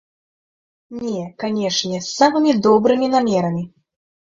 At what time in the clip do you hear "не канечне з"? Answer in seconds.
1.01-2.13